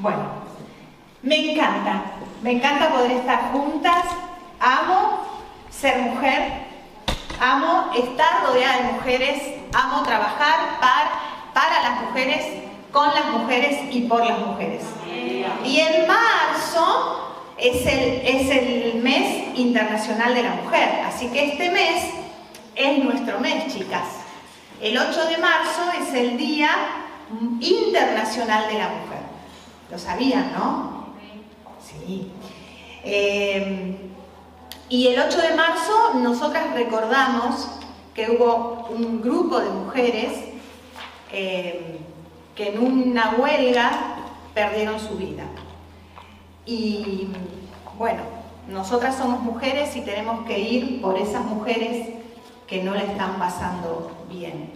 [0.00, 0.22] Bueno,
[1.22, 2.02] me encanta,
[2.40, 4.06] me encanta poder estar juntas,
[4.58, 5.26] amo
[5.70, 6.52] ser mujer,
[7.38, 9.42] amo estar rodeada de mujeres,
[9.74, 11.10] amo trabajar para,
[11.52, 12.46] para las mujeres,
[12.90, 14.82] con las mujeres y por las mujeres.
[15.66, 21.68] Y en marzo es el, es el mes internacional de la mujer, así que este
[21.68, 22.06] mes
[22.74, 24.06] es nuestro mes, chicas.
[24.80, 26.70] El 8 de marzo es el Día
[27.60, 29.09] Internacional de la Mujer.
[29.90, 31.06] Lo sabían, ¿no?
[31.82, 32.30] Sí.
[33.02, 33.96] Eh,
[34.88, 37.68] y el 8 de marzo nosotras recordamos
[38.14, 40.32] que hubo un grupo de mujeres
[41.32, 42.00] eh,
[42.54, 43.90] que en una huelga
[44.52, 45.44] perdieron su vida.
[46.66, 47.28] Y
[47.96, 48.22] bueno,
[48.68, 52.08] nosotras somos mujeres y tenemos que ir por esas mujeres
[52.66, 54.70] que no le están pasando bien.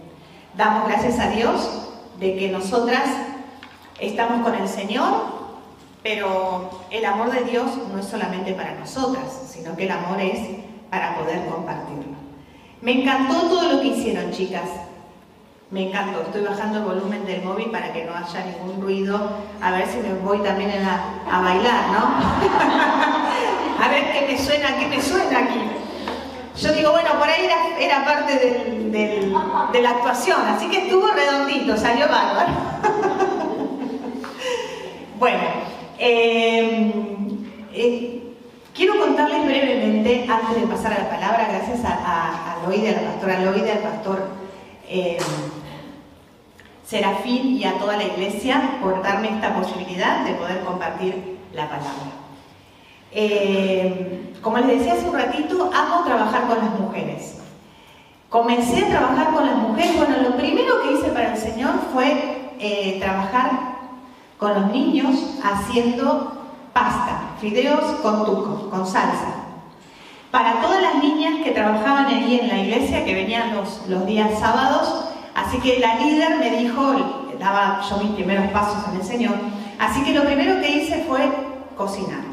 [0.55, 1.89] Damos gracias a Dios
[2.19, 3.09] de que nosotras
[3.99, 5.35] estamos con el Señor,
[6.03, 10.39] pero el amor de Dios no es solamente para nosotras, sino que el amor es
[10.89, 12.15] para poder compartirlo.
[12.81, 14.69] Me encantó todo lo que hicieron, chicas.
[15.71, 16.21] Me encantó.
[16.21, 19.19] Estoy bajando el volumen del móvil para que no haya ningún ruido.
[19.59, 23.83] A ver si me voy también a, bailar, ¿no?
[23.83, 25.59] a ver qué me suena, qué me suena aquí.
[26.57, 28.33] Yo digo, bueno, por ahí era, parte
[29.71, 32.53] de la actuación, así que estuvo redondito, salió bárbaro.
[35.19, 35.43] bueno,
[35.97, 36.91] em,
[37.73, 38.33] eh,
[38.73, 43.01] quiero contarles brevemente, antes de pasar a la palabra, gracias a, a, a Loide, a
[43.01, 44.27] la pastora Loide, al pastor
[44.89, 45.17] em,
[46.85, 52.11] Serafín y a toda la iglesia por darme esta posibilidad de poder compartir la palabra.
[53.11, 57.37] Eh, como les decía hace un ratito, amo trabajar con las mujeres.
[58.29, 62.51] Comencé a trabajar con las mujeres, bueno, lo primero que hice para el Señor fue
[62.59, 63.74] eh, trabajar
[64.37, 66.33] con los niños haciendo
[66.73, 69.45] pasta, fideos con tuco, con salsa.
[70.31, 74.37] Para todas las niñas que trabajaban allí en la iglesia, que venían los, los días
[74.37, 76.93] sábados, así que la líder me dijo,
[77.39, 79.35] daba yo mis primeros pasos en el Señor,
[79.79, 81.31] así que lo primero que hice fue
[81.77, 82.25] cocinar.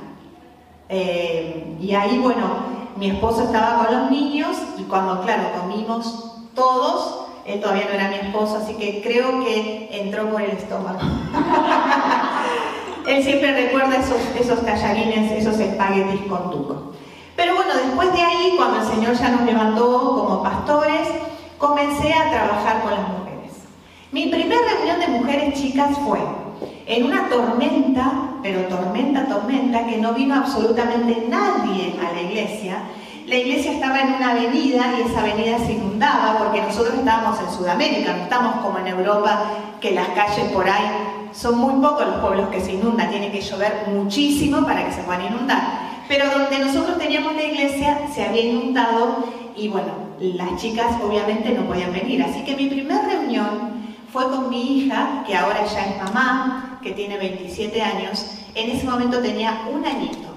[0.89, 7.27] Eh, y ahí, bueno, mi esposo estaba con los niños y cuando, claro, comimos todos,
[7.47, 10.99] él todavía no era mi esposo, así que creo que entró por el estómago.
[13.07, 16.93] él siempre recuerda esos, esos esos espaguetis con tuco.
[17.37, 21.09] Pero bueno, después de ahí, cuando el Señor ya nos levantó como pastores,
[21.59, 23.53] comencé a trabajar con las mujeres.
[24.13, 26.21] Mi primera reunión de mujeres chicas fue
[26.87, 32.83] en una tormenta, pero tormenta, tormenta, que no vino absolutamente nadie a la iglesia.
[33.27, 37.51] La iglesia estaba en una avenida y esa avenida se inundaba porque nosotros estábamos en
[37.57, 39.45] Sudamérica, no estamos como en Europa,
[39.81, 40.91] que las calles por ahí
[41.33, 45.03] son muy pocos los pueblos que se inundan, tiene que llover muchísimo para que se
[45.03, 45.63] puedan inundar.
[46.09, 49.25] Pero donde nosotros teníamos la iglesia se había inundado
[49.57, 52.23] y bueno, las chicas obviamente no podían venir.
[52.23, 56.91] Así que mi primera reunión fue con mi hija, que ahora ya es mamá, que
[56.91, 60.32] tiene 27 años, en ese momento tenía un añito.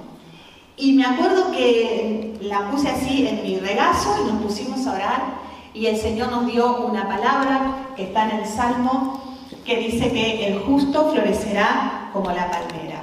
[0.78, 5.46] Y me acuerdo que la puse así en mi regazo y nos pusimos a orar
[5.74, 9.22] y el Señor nos dio una palabra que está en el Salmo
[9.66, 13.02] que dice que el justo florecerá como la palmera.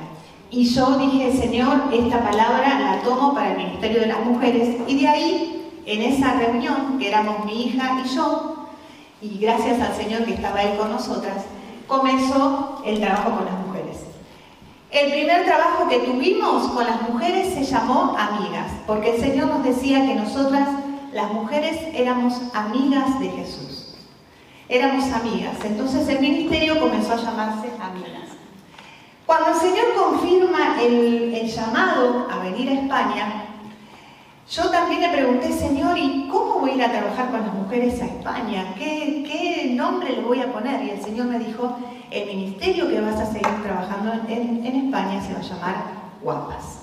[0.50, 5.00] Y yo dije, Señor, esta palabra la tomo para el Ministerio de las Mujeres y
[5.00, 8.66] de ahí, en esa reunión, que éramos mi hija y yo,
[9.22, 11.44] y gracias al Señor que estaba ahí con nosotras,
[11.88, 13.71] comenzó el trabajo con las mujeres.
[14.92, 19.64] El primer trabajo que tuvimos con las mujeres se llamó Amigas, porque el Señor nos
[19.64, 20.68] decía que nosotras,
[21.14, 23.94] las mujeres, éramos amigas de Jesús.
[24.68, 25.56] Éramos amigas.
[25.64, 28.36] Entonces el ministerio comenzó a llamarse Amigas.
[29.24, 33.44] Cuando el Señor confirma el, llamado a venir a España,
[34.50, 37.98] yo también le pregunté, Señor, ¿y cómo voy a ir a trabajar con las mujeres
[38.02, 38.74] a España?
[38.76, 40.84] ¿Qué, nombre le voy a poner?
[40.84, 41.78] Y el Señor me dijo,
[42.12, 45.76] el ministerio que vas a seguir trabajando en, España se va a llamar
[46.22, 46.82] Guapas.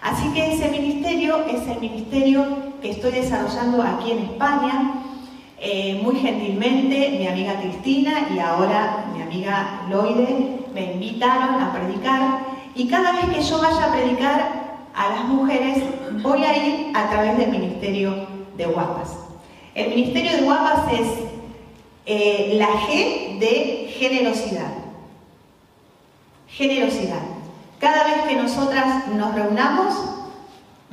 [0.00, 2.46] Así que ese ministerio es el ministerio
[2.80, 5.02] que estoy desarrollando aquí en España.
[5.58, 12.40] Eh, muy gentilmente mi amiga Cristina y ahora mi amiga Loide me invitaron a predicar
[12.74, 15.82] y cada vez que yo vaya a predicar a las mujeres,
[16.22, 18.26] voy a ir a través del Ministerio
[18.56, 19.16] de Guapas.
[19.74, 21.08] El Ministerio de Guapas es
[22.06, 24.72] eh, la G de generosidad.
[26.48, 27.22] Generosidad.
[27.80, 29.94] Cada vez que nosotras nos reunamos,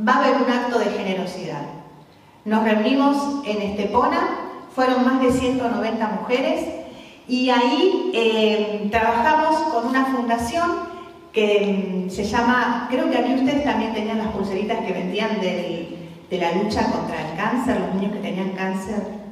[0.06, 1.62] va a haber un acto de generosidad.
[2.46, 4.40] Nos reunimos en Estepona,
[4.76, 6.66] fueron más de 190 mujeres
[7.28, 10.72] Y ahí eh, trabajamos con una fundación
[11.32, 15.98] que mm, se llama, creo que aquí ustedes también tenían las pulseritas que vendían de
[16.32, 19.24] la lucha contra el cáncer, los niños que tenían cáncer.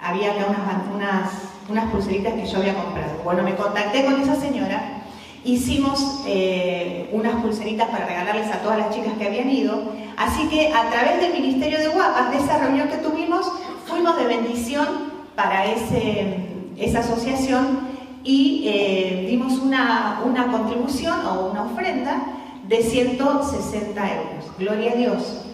[0.00, 1.30] Había acá unas, unas,
[1.70, 3.22] unas pulseritas que yo había comprado.
[3.24, 5.02] Bueno, me contacté con esa señora,
[5.44, 9.82] hicimos eh, unas pulseritas para regalarles a todas las chicas que habían ido.
[10.16, 13.50] Así que a través del Ministerio de Guapas, de esa reunión que tuvimos,
[13.86, 14.86] fuimos de bendición
[15.34, 16.36] para ese,
[16.76, 17.88] esa asociación
[18.22, 22.22] y eh, dimos una, una contribución o una ofrenda
[22.68, 24.44] de 160 euros.
[24.58, 25.49] Gloria a Dios.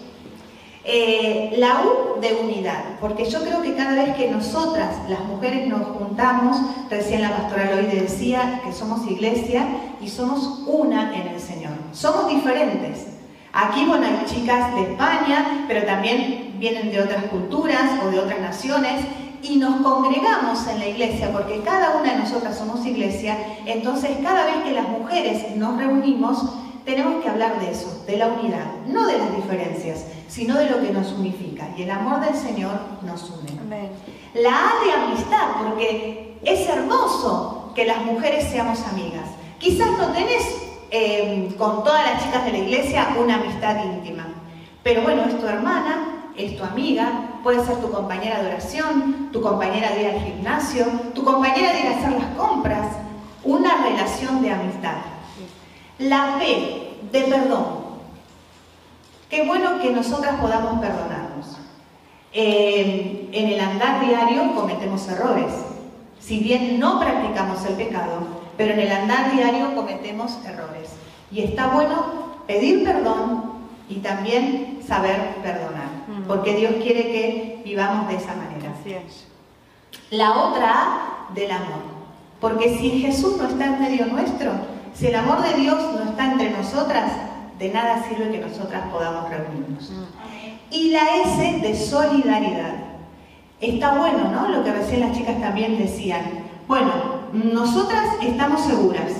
[0.89, 5.67] Eh, la U de unidad, porque yo creo que cada vez que nosotras, las mujeres,
[5.67, 6.55] nos juntamos,
[6.89, 9.67] recién la pastora Loide decía que somos iglesia
[9.99, 11.73] y somos una en el Señor.
[11.91, 13.07] Somos diferentes.
[13.51, 18.39] Aquí, bueno, hay chicas de España, pero también vienen de otras culturas o de otras
[18.39, 19.03] naciones
[19.41, 24.45] y nos congregamos en la iglesia, porque cada una de nosotras somos iglesia, entonces cada
[24.45, 26.45] vez que las mujeres nos reunimos,
[26.85, 30.81] tenemos que hablar de eso, de la unidad, no de las diferencias, sino de lo
[30.81, 31.69] que nos unifica.
[31.77, 33.89] Y el amor del Señor nos une.
[34.33, 39.29] La A de amistad, porque es hermoso que las mujeres seamos amigas.
[39.59, 40.43] Quizás no tenés
[40.91, 44.27] eh, con todas las chicas de la iglesia una amistad íntima,
[44.83, 49.41] pero bueno, es tu hermana, es tu amiga, puede ser tu compañera de oración, tu
[49.41, 52.87] compañera de ir al gimnasio, tu compañera de ir a hacer las compras,
[53.43, 54.97] una relación de amistad.
[55.99, 57.86] La fe de perdón.
[59.29, 61.57] Qué bueno que nosotras podamos perdonarnos.
[62.33, 65.51] Eh, en el andar diario cometemos errores.
[66.19, 68.27] Si bien no practicamos el pecado,
[68.57, 70.89] pero en el andar diario cometemos errores.
[71.31, 73.57] Y está bueno pedir perdón
[73.89, 75.89] y también saber perdonar,
[76.27, 78.57] porque Dios quiere que vivamos de esa manera.
[80.11, 81.81] La otra A del amor,
[82.39, 84.51] porque si Jesús no está en medio nuestro,
[84.93, 87.11] si el amor de Dios no está entre nosotras,
[87.59, 89.91] de nada sirve que nosotras podamos reunirnos.
[90.69, 92.75] Y la S de solidaridad.
[93.59, 94.49] Está bueno, ¿no?
[94.49, 96.21] Lo que recién las chicas también decían.
[96.67, 96.91] Bueno,
[97.33, 99.11] nosotras estamos seguras,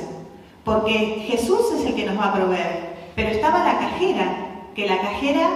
[0.63, 4.47] porque Jesús es el que nos va a proveer, pero estaba la cajera
[4.77, 5.49] que la cajera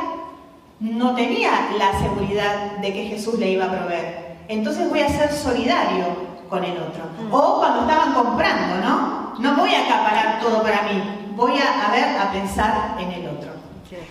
[0.80, 4.38] no tenía la seguridad de que Jesús le iba a proveer.
[4.48, 6.06] Entonces voy a ser solidario
[6.50, 7.04] con el otro.
[7.22, 7.32] Mm.
[7.32, 9.34] O cuando estaban comprando, ¿no?
[9.38, 13.52] No voy a acaparar todo para mí, voy a, ver, a pensar en el otro.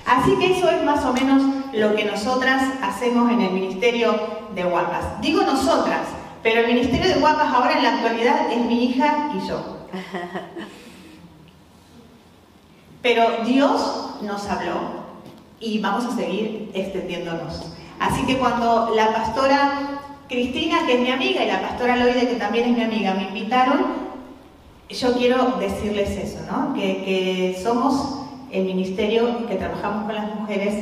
[0.07, 4.15] Así que eso es más o menos lo que nosotras hacemos en el Ministerio
[4.55, 5.21] de Guapas.
[5.21, 6.01] Digo nosotras,
[6.43, 9.79] pero el Ministerio de Guapas ahora en la actualidad es mi hija y yo.
[13.03, 15.01] Pero Dios nos habló
[15.59, 17.73] y vamos a seguir extendiéndonos.
[17.99, 22.37] Así que cuando la pastora Cristina, que es mi amiga, y la pastora Loide, que
[22.37, 24.10] también es mi amiga, me invitaron,
[24.95, 26.75] yo quiero decirles eso, ¿no?
[26.75, 28.21] que, somos
[28.51, 30.75] el ministerio que trabajamos con las mujeres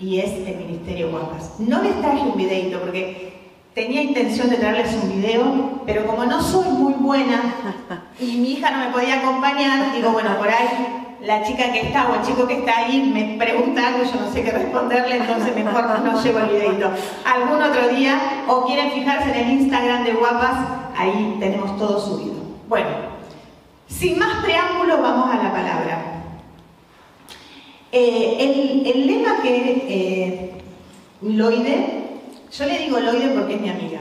[0.00, 1.60] y es el Ministerio Guapas.
[1.60, 3.32] No les traje un videito porque
[3.72, 7.54] tenía intención de traerles un video, pero como no soy muy buena
[8.20, 12.10] y mi hija no me podía acompañar, digo, bueno, por ahí la chica que está
[12.10, 15.54] o el chico que está ahí me pregunta algo, yo no sé qué responderle, entonces
[15.54, 16.90] mejor no llevo el videito.
[17.24, 20.56] Algún otro día, o quieren fijarse en el Instagram de Guapas,
[20.96, 22.34] ahí tenemos todo subido.
[22.68, 23.13] Bueno,
[23.98, 26.02] sin más preámbulos, vamos a la palabra.
[27.92, 30.52] Eh, el, lema que eh,
[31.22, 32.20] Loide,
[32.50, 34.00] yo le digo Loide porque es mi amiga,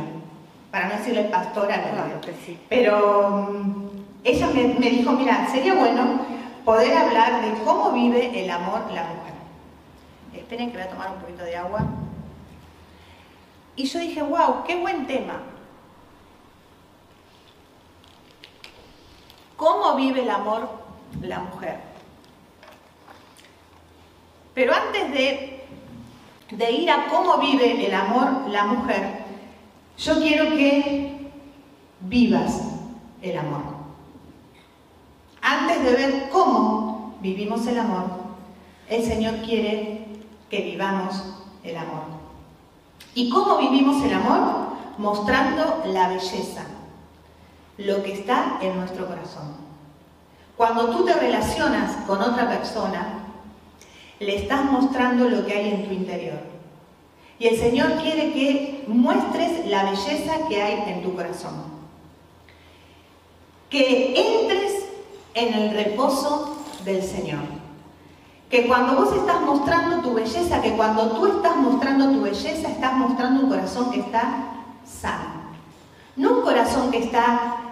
[0.72, 2.34] para no decirle pastora, Loide.
[2.70, 3.88] Pero mm,
[4.24, 6.26] ella me, me dijo, mira, sería bueno
[6.66, 9.34] poder hablar de cómo vive el amor la mujer.
[10.36, 11.82] Esperen que voy a tomar un poquito de agua.
[13.76, 15.53] Y yo dije, wow, qué buen tema.
[19.56, 20.70] ¿Cómo vive el amor
[21.22, 21.94] la mujer?
[24.54, 29.24] Pero antes de, ir a cómo vive el amor la mujer,
[29.98, 31.32] yo quiero que
[32.02, 32.62] vivas
[33.22, 33.62] el amor.
[35.42, 38.06] Antes de ver cómo vivimos el amor,
[38.88, 40.06] el Señor quiere
[40.50, 41.16] que vivamos
[41.64, 42.04] el amor.
[43.16, 44.74] ¿Y cómo vivimos el amor?
[44.98, 46.66] Mostrando la belleza,
[47.78, 49.56] lo que está en nuestro corazón.
[50.56, 53.20] Cuando tú te relacionas con otra persona,
[54.20, 56.40] le estás mostrando lo que hay en tu interior.
[57.40, 61.74] Y el Señor quiere que muestres la belleza que hay en tu corazón.
[63.70, 64.86] Que entres
[65.34, 67.42] en el reposo del Señor.
[68.50, 72.94] Que cuando vos estás mostrando tu belleza, que cuando tú estás mostrando tu belleza, estás
[72.94, 74.52] mostrando un corazón que está
[74.86, 75.44] sano.
[76.16, 77.63] No un corazón que está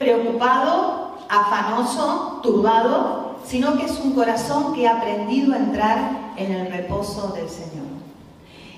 [0.00, 6.72] preocupado, afanoso, turbado, sino que es un corazón que ha aprendido a entrar en el
[6.72, 7.84] reposo del Señor.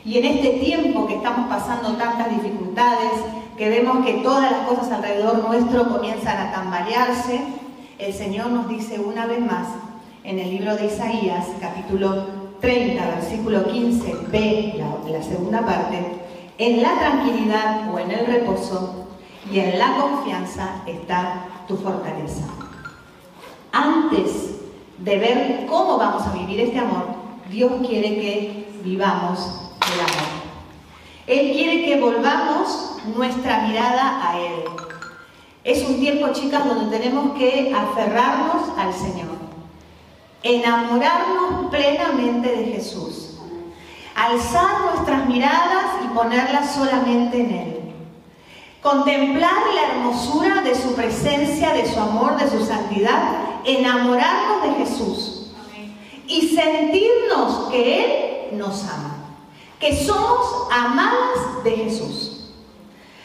[0.05, 3.13] Y en este tiempo que estamos pasando tantas dificultades,
[3.57, 7.41] que vemos que todas las cosas alrededor nuestro comienzan a tambalearse,
[8.01, 9.69] el Señor nos dice una vez más
[10.25, 12.27] en el libro de Isaías, capítulo
[12.61, 16.01] 30, versículo 15, b, la, la segunda parte,
[16.59, 19.03] en la tranquilidad o en el reposo
[19.53, 22.45] y en la confianza está tu fortaleza.
[23.71, 24.53] Antes
[24.99, 27.05] de ver cómo vamos a vivir este amor,
[27.51, 30.33] Dios quiere que vivamos el amor.
[31.27, 34.65] Él quiere que volvamos nuestra mirada a Él.
[35.65, 39.37] Es un tiempo, chicas, donde tenemos que aferrarnos al Señor,
[40.43, 43.39] enamorarnos plenamente de Jesús,
[44.17, 47.72] alzar nuestras miradas y ponerlas solamente en Él.
[48.83, 55.53] Contemplar la hermosura de su presencia, de su amor, de su santidad, enamorarnos de Jesús
[56.27, 59.15] y sentirnos que Él nos ama,
[59.79, 62.51] que somos amadas de Jesús.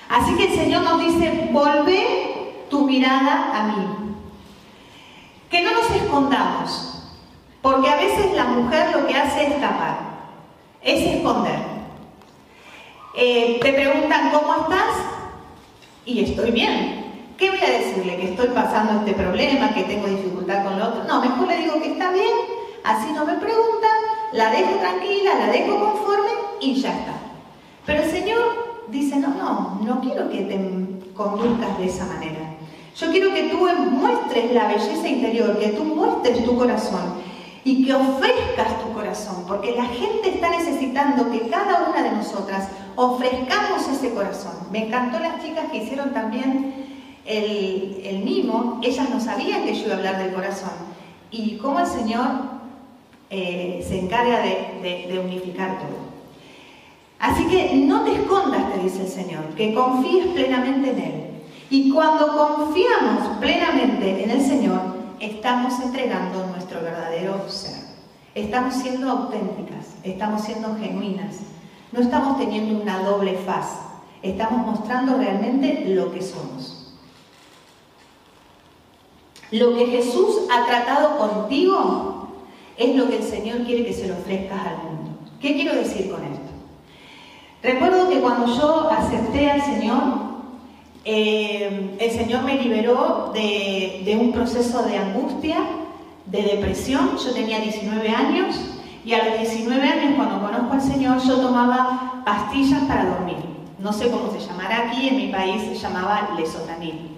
[0.07, 3.87] Así que el Señor nos dice, volvé tu mirada a mí.
[5.49, 7.03] Que no nos escondamos,
[7.63, 9.97] porque a veces la mujer lo que hace es tapar,
[10.83, 11.61] es esconder.
[13.15, 15.16] Eh, te preguntan, ¿cómo estás?
[16.07, 17.03] Y estoy bien.
[17.37, 18.15] ¿Qué voy a decirle?
[18.15, 21.03] Que estoy pasando este problema, que tengo dificultad con lo otro.
[21.03, 22.33] No, mejor le digo que está bien,
[22.85, 23.91] así no me preguntan,
[24.31, 26.29] la dejo tranquila, la dejo conforme
[26.61, 27.13] y ya está.
[27.85, 32.55] Pero el Señor dice, no, no, no quiero que te conduzcas de esa manera.
[32.95, 37.15] Yo quiero que tú muestres la belleza interior, que tú muestres tu corazón
[37.67, 42.69] y que ofrezcas tu corazón, porque la gente está necesitando que cada una de nosotras
[42.95, 44.53] ofrezcamos ese corazón.
[44.71, 46.85] Me encantó las chicas que hicieron también
[47.25, 50.71] el, el mimo, ellas no sabían que yo iba a hablar del corazón.
[51.29, 52.25] Y cómo el Señor
[53.29, 56.07] eh, se encarga de unificar todo.
[57.19, 61.23] Así que no te escondas, te dice el Señor, que confíes plenamente en Él.
[61.69, 67.87] Y cuando confiamos plenamente en el Señor, estamos entregando nuestro verdadero ser.
[68.35, 71.37] Estamos siendo auténticas, estamos siendo genuinas.
[71.91, 73.79] No estamos teniendo una doble faz,
[74.21, 76.95] estamos mostrando realmente lo que somos.
[79.51, 82.27] Lo que Jesús ha tratado contigo
[82.75, 85.11] es lo que el Señor quiere que se lo ofrezcas al mundo.
[85.39, 86.47] ¿Qué quiero decir con esto?
[87.63, 90.26] Recuerdo que cuando yo acepté al Señor,
[91.09, 95.55] eh, el Señor me liberó de, un proceso de angustia,
[96.25, 97.17] de depresión.
[97.17, 98.57] Yo tenía 19 años
[99.05, 103.37] y a los 19 años, cuando conozco al Señor, yo tomaba pastillas para dormir.
[103.79, 107.11] No sé cómo se llamará aquí, en mi país se llamaba lesotanil.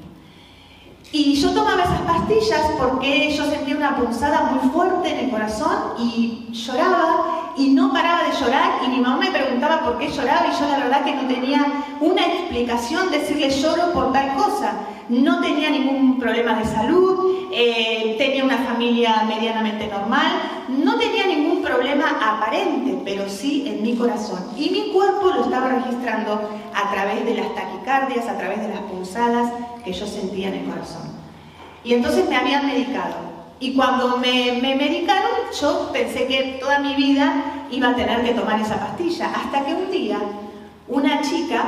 [1.12, 5.96] Y yo tomaba esas pastillas porque yo sentía una punzada muy fuerte en el corazón
[5.98, 10.48] y lloraba y no paraba de llorar y mi mamá me preguntaba por qué lloraba
[10.48, 11.65] y yo la verdad que no tenía
[12.00, 14.74] una explicación decirle lloro por tal cosa.
[15.10, 20.32] No tenía ningún problema de salud, eh, tenía una familia medianamente normal,
[20.68, 24.39] no tenía ningún problema aparente, pero sí en mi corazón.
[24.56, 28.82] Y mi cuerpo lo estaba registrando a través de las taquicardias, a través de las
[28.82, 29.51] punzadas
[29.84, 31.10] que yo sentía en el corazón.
[31.84, 33.29] Y entonces me habían medicado.
[33.60, 38.34] Y cuando me, me, medicaron, yo pensé que toda mi vida iba a tener que
[38.34, 39.32] tomar esa pastilla.
[39.34, 40.20] Hasta que un día
[40.88, 41.63] una chica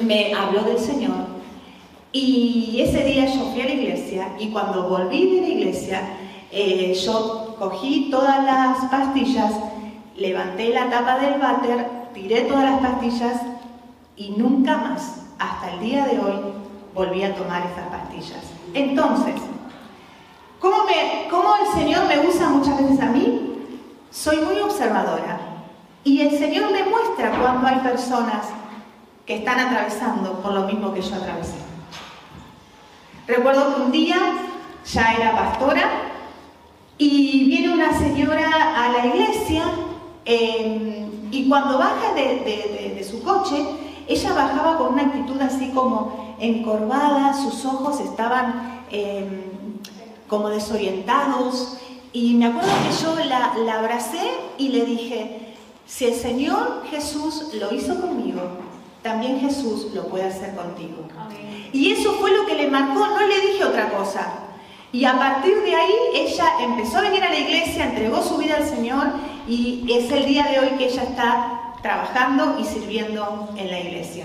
[0.00, 1.36] me habló del Señor
[2.12, 6.00] y ese día yo fui a la iglesia y cuando volví de la iglesia,
[6.50, 9.52] eh, yo cogí todas las pastillas,
[10.16, 13.40] levanté la tapa del váter, tiré todas las pastillas
[14.16, 16.34] y nunca más, hasta el día de hoy,
[16.94, 18.44] volví a tomar esas pastillas.
[18.72, 19.34] Entonces,
[20.60, 23.52] ¿cómo, me, ¿cómo el Señor me usa muchas veces a mí?
[24.10, 25.38] Soy muy observadora
[26.04, 28.46] y el Señor me muestra cuando hay personas
[29.26, 31.56] que están atravesando por lo mismo que yo atravesé.
[33.26, 34.16] Recuerdo que un día
[34.84, 35.90] ya era pastora
[36.96, 39.64] y viene una señora a la iglesia
[40.24, 43.66] em, y cuando baja de, su coche,
[44.06, 49.55] ella bajaba con una actitud así como encorvada, sus ojos estaban em,
[50.28, 51.78] como desorientados
[52.12, 55.54] y me acuerdo que yo la, la abracé y le dije,
[55.86, 58.40] si el Señor Jesús lo hizo conmigo,
[59.02, 61.06] también Jesús lo puede hacer contigo.
[61.72, 64.32] Y eso fue lo que le marcó, no le dije otra cosa.
[64.92, 68.56] Y a partir de ahí ella empezó a venir a la iglesia, entregó su vida
[68.56, 69.08] al Señor
[69.46, 74.24] y es el día de hoy que ella está trabajando y sirviendo en la iglesia.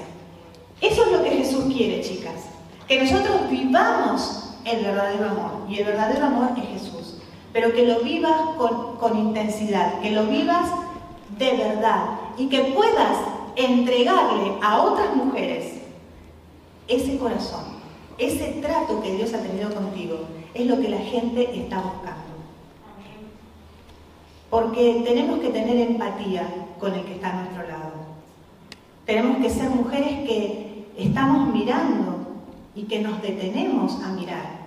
[0.80, 2.46] Eso es lo que Jesús quiere, chicas.
[2.88, 5.52] Que nosotros vivamos el verdadero amor.
[5.70, 7.18] Y el verdadero amor es Jesús.
[7.54, 10.70] Pero que lo vivas con, con intensidad, que lo vivas
[11.38, 12.06] de verdad
[12.38, 13.18] y que puedas
[13.56, 15.82] entregarle a otras mujeres
[16.88, 17.64] ese corazón,
[18.18, 20.20] ese trato que Dios ha tenido contigo,
[20.54, 22.22] es lo que la gente está buscando.
[24.50, 26.46] Porque tenemos que tener empatía
[26.80, 27.92] con el que está a nuestro lado.
[29.06, 32.21] Tenemos que ser mujeres que estamos mirando
[32.76, 34.62] y que nos detenemos a mirar.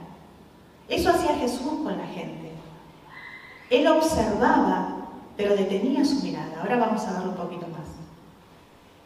[0.88, 2.52] Eso hacía Jesús con la gente.
[3.70, 6.60] Él observaba, pero detenía su mirada.
[6.60, 7.86] Ahora vamos a darle un poquito más.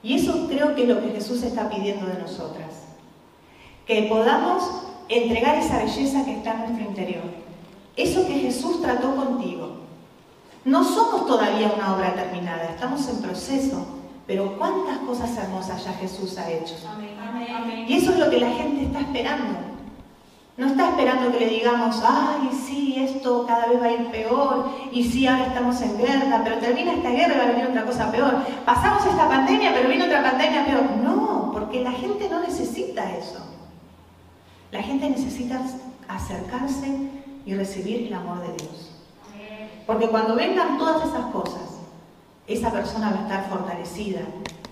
[0.03, 2.69] Y eso creo que es lo que Jesús está pidiendo de nosotras.
[3.87, 4.63] Que podamos
[5.09, 7.25] entregar esa belleza que está en nuestro interior.
[7.97, 9.79] Eso que Jesús trató contigo.
[10.65, 13.87] No somos todavía una obra terminada, estamos en proceso,
[14.29, 16.75] pero cuántas cosas hermosas ya Jesús ha hecho.
[17.87, 19.59] Y eso es lo que la gente está esperando.
[20.59, 24.71] No está esperando que le digamos, ay, sí, esto cada vez va a ir peor,
[24.93, 27.87] y sí, ahora estamos en guerra, pero termina esta guerra y va a venir otra
[27.87, 28.35] cosa peor.
[28.67, 30.85] Pasamos esta pandemia, pero viene otra pandemia peor.
[31.03, 33.39] No, porque la gente no necesita eso.
[34.73, 35.63] La gente necesita
[36.07, 37.09] acercarse
[37.47, 38.91] y recibir el amor de Dios.
[39.87, 41.78] Porque cuando vengan todas esas cosas,
[42.49, 44.21] esa persona va a estar fortalecida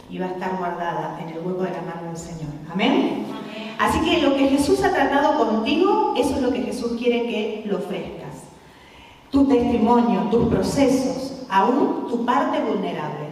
[0.09, 2.51] y va a estar guardada en el hueco de la mano del Señor.
[2.73, 3.27] Amén.
[3.79, 7.65] Así que lo que Jesús ha tratado contigo, eso es lo que Jesús quiere que
[7.67, 8.45] lo ofrezcas.
[9.31, 13.27] Tu testimonio, tus procesos, aún tu parte vulnerable.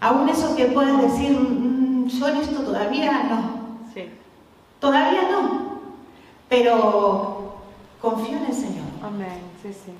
[0.00, 3.58] Aún eso que puedes decir, mm, yo en esto todavía no.
[4.80, 5.80] Todavía no.
[6.48, 7.56] Pero
[8.00, 8.86] confío en el Señor.
[9.02, 9.40] Amén.
[9.62, 9.92] Sí, sí.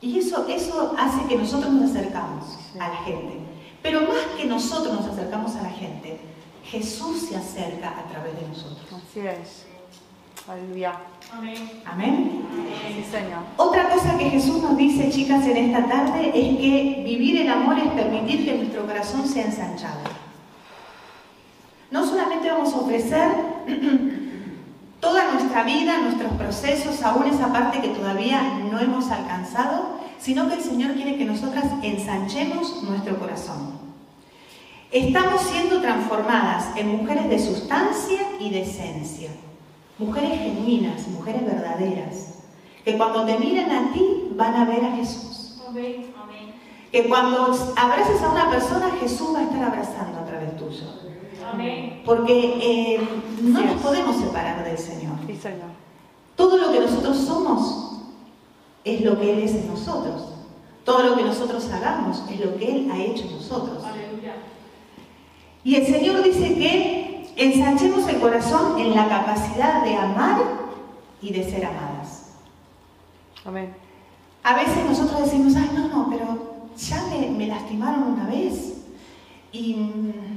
[0.00, 2.44] Y eso, eso hace que nosotros nos acercamos
[2.78, 3.38] a la gente.
[3.82, 6.20] Pero más que nosotros nos acercamos a la gente,
[6.64, 8.86] Jesús se acerca a través de nosotros.
[8.92, 9.66] Así es.
[10.48, 10.94] Aleluya.
[11.32, 11.82] Amén.
[11.84, 12.42] Amén.
[12.86, 13.40] Sí, Señor.
[13.56, 17.78] Otra cosa que Jesús nos dice, chicas, en esta tarde es que vivir el amor
[17.78, 20.00] es permitir que nuestro corazón sea ensanchado.
[21.90, 23.30] No solamente vamos a ofrecer
[25.00, 30.54] toda nuestra vida, nuestros procesos, aún esa parte que todavía no hemos alcanzado, sino que
[30.54, 33.78] el Señor quiere que nosotras ensanchemos nuestro corazón.
[34.90, 39.30] Estamos siendo transformadas en mujeres de sustancia y de esencia,
[39.98, 42.34] mujeres genuinas, mujeres verdaderas,
[42.84, 45.60] que cuando te miren a ti van a ver a Jesús.
[46.90, 51.07] Que cuando abraces a una persona, Jesús va a estar abrazando a través tuyo.
[52.04, 53.08] Porque eh,
[53.42, 55.16] no nos podemos separar del Señor.
[56.36, 58.02] Todo lo que nosotros somos
[58.84, 60.34] es lo que Él es en nosotros.
[60.84, 63.82] Todo lo que nosotros hagamos es lo que Él ha hecho en nosotros.
[65.64, 70.40] Y el Señor dice que ensanchemos el corazón en la capacidad de amar
[71.20, 72.30] y de ser amadas.
[73.44, 73.74] Amén.
[74.42, 76.38] A veces nosotros decimos, ay, no, no, pero
[76.76, 78.77] ya me, me lastimaron una vez
[79.52, 79.74] y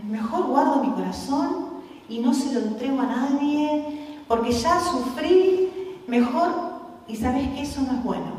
[0.07, 1.71] mejor guardo mi corazón
[2.07, 5.69] y no se lo entrego a nadie, porque ya sufrí,
[6.07, 6.51] mejor,
[7.07, 8.31] y sabes que eso no es bueno,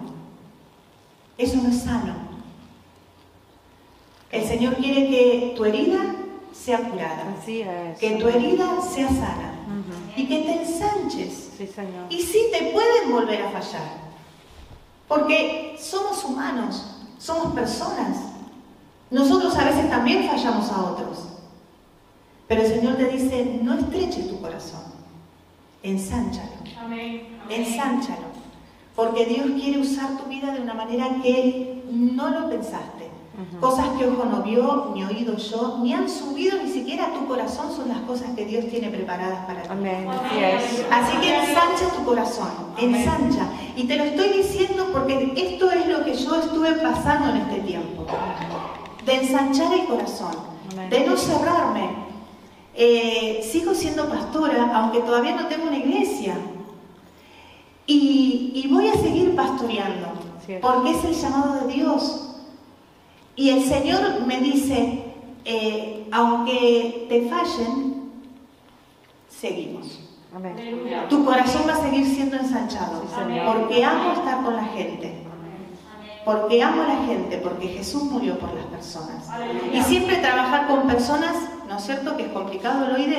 [1.39, 2.15] eso no es sano.
[4.31, 6.17] El Señor quiere que tu herida
[6.53, 9.55] sea curada, que tu herida sea sana
[10.17, 11.51] y que te ensanches.
[12.09, 14.13] Y sí te pueden volver a fallar,
[15.09, 18.17] porque somos humanos, somos personas.
[19.13, 21.19] Nosotros a veces también fallamos a otros.
[22.49, 24.83] Pero el Señor te dice, no estreches tu corazón,
[25.83, 26.51] ensánchalo.
[27.49, 28.33] Ensánchalo.
[28.97, 33.11] Porque Dios quiere usar tu vida de una manera que Él no lo pensaste.
[33.61, 37.27] Cosas que ojo no vio, ni oído yo, ni han subido ni siquiera a tu
[37.27, 39.69] corazón son las cosas que Dios tiene preparadas para ti.
[40.91, 43.47] Así que ensancha tu corazón, ensancha.
[43.75, 47.61] Y te lo estoy diciendo porque esto es lo que yo estuve pasando en este
[47.61, 48.07] tiempo.
[49.05, 50.35] De ensanchar el corazón,
[50.91, 51.91] de no cerrarme,
[52.75, 56.37] eh, sigo siendo pastora, aunque todavía no tengo una iglesia.
[57.87, 60.09] Y, voy a seguir pastoreando,
[60.63, 62.37] porque es el llamado de Dios.
[63.37, 65.05] Y el Señor me dice,
[65.45, 68.11] eh, aunque te fallen,
[69.29, 70.01] seguimos.
[71.11, 73.03] Tu corazón va a seguir siendo ensanchado,
[73.47, 75.23] porque amo estar con la gente.
[76.25, 79.29] Porque amo a la gente, porque Jesús murió por las personas.
[79.73, 81.35] Y siempre trabajar con personas
[81.73, 82.17] ¿no es cierto?
[82.19, 83.19] Que es complicado el oído,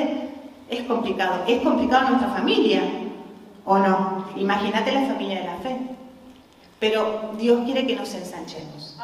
[0.70, 1.42] es complicado.
[1.48, 2.82] Es complicado nuestra familia,
[3.64, 4.26] ¿o no?
[4.36, 5.76] Imagínate la familia de la fe.
[6.78, 8.96] Pero Dios quiere que nos ensanchemos.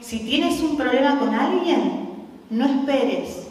[0.00, 2.10] Si tienes un problema con alguien,
[2.50, 3.48] no esperes.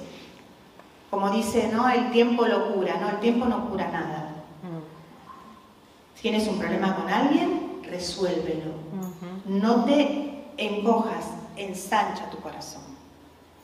[1.09, 1.89] Como dice, ¿no?
[1.89, 4.29] El tiempo lo cura, no, el tiempo no cura nada.
[4.63, 6.21] Mm.
[6.21, 8.71] Tienes un problema con alguien, resuélvelo.
[8.97, 9.10] Ujú.
[9.51, 11.25] No te encojas,
[11.57, 12.83] ensancha tu corazón,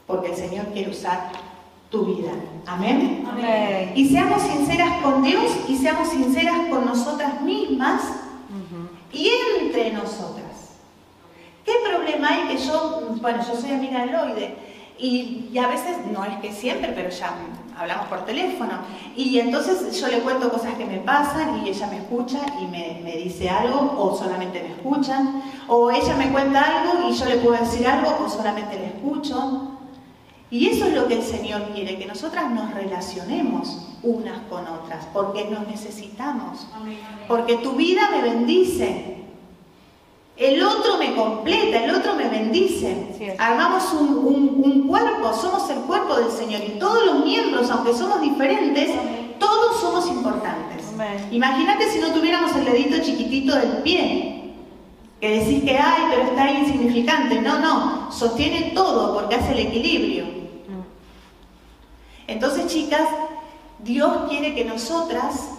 [0.06, 1.32] porque el Señor quiere usar
[1.90, 2.34] tu vida.
[2.66, 3.26] Amén.
[3.26, 3.94] Amén.
[3.96, 8.02] Y seamos sinceras con Dios y seamos sinceras con nosotras mismas
[9.14, 10.74] y entre nosotras.
[11.64, 14.56] ¿Qué problema hay que yo, bueno, yo soy amiga de Loide
[15.00, 17.34] y, y a veces, no es que siempre, pero ya
[17.78, 18.74] hablamos por teléfono
[19.16, 23.02] y entonces yo le cuento cosas que me pasan y ella me escucha y me,
[23.04, 27.38] me dice algo o solamente me escuchan o ella me cuenta algo y yo le
[27.38, 29.74] puedo decir algo o solamente le escucho.
[30.50, 35.06] Y eso es lo que el Señor quiere, que nosotras nos relacionemos unas con otras,
[35.12, 36.68] porque nos necesitamos.
[37.28, 39.17] Porque tu vida me bendice.
[40.38, 43.36] El otro me completa, el otro me bendice.
[43.40, 47.94] Armamos un, un- un cuerpo, somos el cuerpo del Señor y todos los miembros, aunque
[47.94, 48.92] somos diferentes,
[49.40, 50.86] todos somos importantes.
[51.32, 54.54] Imagínate si no tuviéramos el dedito chiquitito del pie,
[55.20, 57.42] que decís que hay, pero está ahí insignificante.
[57.42, 60.26] No, no, sostiene todo porque hace el equilibrio.
[60.26, 60.82] Mm.
[62.28, 63.08] Entonces, chicas,
[63.80, 65.50] Dios quiere que nosotras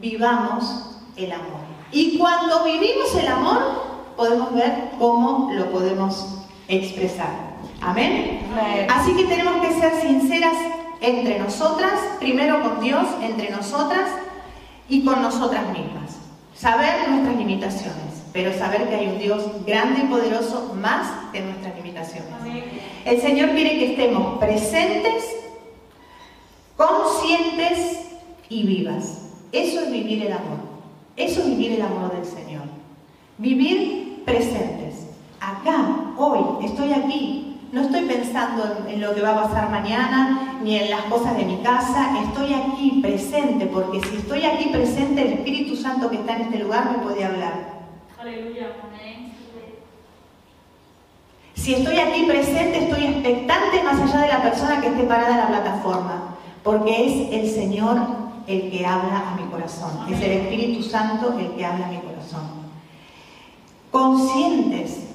[0.00, 1.67] vivamos el amor.
[1.92, 7.48] Y cuando vivimos el amor, podemos ver cómo lo podemos expresar.
[7.80, 8.40] Amén.
[8.88, 10.56] Así que tenemos que ser sinceras
[11.00, 14.10] entre nosotras, primero con Dios, entre nosotras
[14.88, 16.16] y con nosotras mismas.
[16.54, 21.76] Saber nuestras limitaciones, pero saber que hay un Dios grande y poderoso más que nuestras
[21.76, 22.28] limitaciones.
[23.04, 25.24] El Señor quiere que estemos presentes,
[26.76, 28.00] conscientes
[28.48, 29.18] y vivas.
[29.52, 30.67] Eso es vivir el amor.
[31.18, 32.62] Eso es vivir el amor del Señor.
[33.38, 35.08] Vivir presentes.
[35.40, 37.44] Acá, hoy, estoy aquí.
[37.72, 41.44] No estoy pensando en, lo que va a pasar mañana, ni en las cosas de
[41.44, 42.16] mi casa.
[42.22, 46.60] Estoy aquí presente, porque si estoy aquí presente, el Espíritu Santo que está en este
[46.60, 47.78] lugar me puede hablar.
[48.18, 48.68] Aleluya.
[51.54, 55.38] Si estoy aquí presente, estoy expectante más allá de la persona que esté parada en
[55.38, 60.82] la plataforma, porque es el Señor el que habla a mi corazón, es el Espíritu
[60.82, 62.58] Santo el que habla a mi corazón.
[63.90, 65.08] Conscientes,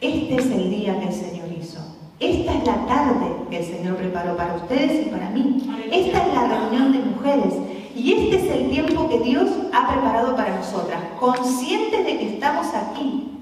[0.00, 1.80] este es el día que el Señor hizo.
[2.18, 5.62] Esta es la tarde que el Señor preparó para ustedes y para mí.
[5.90, 7.54] Esta es la reunión de mujeres.
[7.94, 11.00] Y este es el tiempo que Dios ha preparado para nosotras.
[11.20, 13.38] Conscientes de que estamos aquí,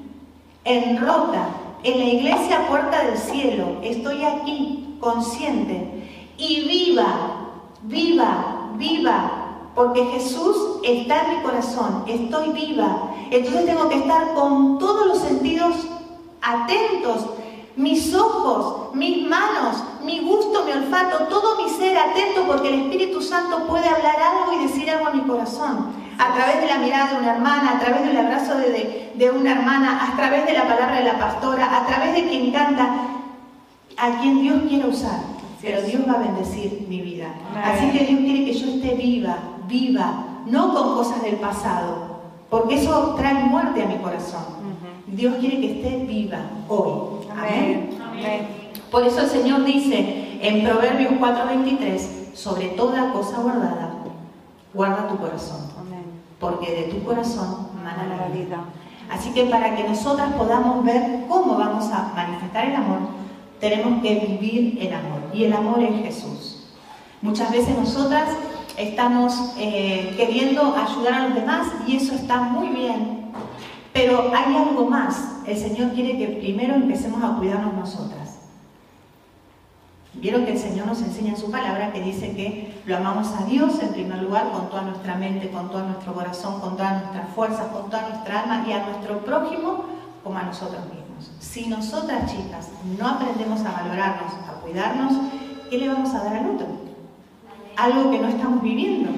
[0.65, 1.49] en Rota,
[1.85, 3.77] en la iglesia Puerta del Cielo.
[3.83, 6.07] Estoy aquí, consciente.
[6.37, 7.51] Y viva,
[7.83, 9.31] viva, viva.
[9.77, 12.03] Porque Jesús está en mi corazón.
[12.09, 13.13] Estoy viva.
[13.31, 15.77] Entonces tengo que estar con todos los sentidos
[16.43, 17.27] atentos.
[17.77, 23.23] Mis ojos, mis manos, mi gusto, mi olfato, todo mi ser atento porque el Espíritu
[23.23, 25.93] Santo puede hablar algo y decir algo a mi corazón.
[26.19, 29.31] A través de la mirada de una hermana, a través del abrazo de, de- de
[29.31, 32.89] una hermana, a través de la palabra de la pastora, a través de quien canta,
[33.97, 35.21] a quien Dios quiere usar.
[35.63, 37.35] Pero Dios va a bendecir mi vida.
[37.51, 37.63] Amén.
[37.65, 39.37] Así que Dios quiere que yo esté viva,
[39.69, 44.61] viva, no con cosas del pasado, porque eso trae muerte a mi corazón.
[45.07, 47.27] Dios quiere que esté viva hoy.
[47.31, 47.91] Amén.
[48.01, 48.25] Amén.
[48.25, 48.49] Amén.
[48.91, 53.95] Por eso el Señor dice en Proverbios 4:23, sobre toda cosa guardada,
[54.73, 56.05] guarda tu corazón, Amén.
[56.39, 58.65] porque de tu corazón mana la vida.
[59.11, 63.01] Así que para que nosotras podamos ver cómo vamos a manifestar el amor,
[63.61, 65.21] tenemos que vivir el amor.
[65.33, 66.65] Y el amor es Jesús.
[67.23, 68.31] Muchas veces nosotras
[68.77, 73.31] estamos eh, queriendo ayudar a los demás y eso está muy bien.
[73.93, 75.43] Pero hay algo más.
[75.47, 78.39] El Señor quiere que primero empecemos a cuidarnos nosotras.
[80.15, 83.45] Vieron que el Señor nos enseña en su palabra que dice que lo amamos a
[83.45, 87.29] Dios en primer lugar con toda nuestra mente, con todo nuestro corazón, con todas nuestras
[87.35, 89.85] fuerzas, con toda nuestra alma y a nuestro prójimo
[90.25, 91.00] como a nosotros mismos.
[91.41, 95.13] Si nosotras chicas no aprendemos a valorarnos, a cuidarnos,
[95.69, 96.67] ¿qué le vamos a dar al otro?
[97.77, 99.11] Algo que no estamos viviendo.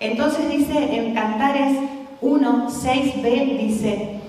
[0.00, 1.78] Entonces dice en Cantares
[2.20, 4.20] 1, 6b, dice,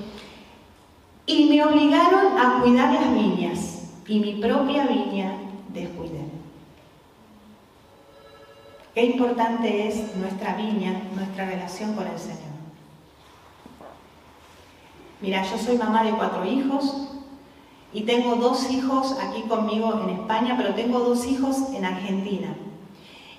[1.26, 5.34] y me obligaron a cuidar las viñas y mi propia viña
[5.74, 6.22] descuidé.
[8.96, 12.57] Qué importante es nuestra viña, nuestra relación con el Señor.
[15.20, 17.10] Mira, yo soy mamá de cuatro hijos
[17.92, 22.56] y tengo dos hijos aquí conmigo en España, pero tengo dos hijos en Argentina.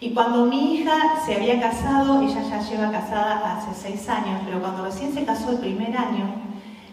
[0.01, 4.61] Y cuando mi hija se había casado, ella ya lleva casada hace seis años, pero
[4.61, 6.35] cuando recién se casó el primer año,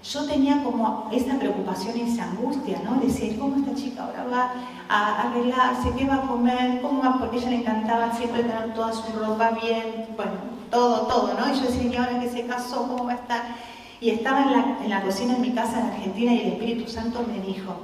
[0.04, 3.00] yo tenía como esa preocupación y esa angustia, ¿no?
[3.00, 4.54] Decía, ¿y ¿cómo esta chica ahora va
[4.88, 5.92] a arreglarse?
[5.98, 6.80] ¿Qué va a comer?
[6.82, 7.18] ¿Cómo va?
[7.18, 10.34] Porque ella le encantaba siempre tener toda su ropa bien, bueno,
[10.70, 11.52] todo, todo, ¿no?
[11.52, 13.42] Y yo decía, ¿y ahora que se casó, cómo va a estar?
[14.02, 16.90] Y estaba en la, en la cocina en mi casa en Argentina y el Espíritu
[16.90, 17.76] Santo me dijo,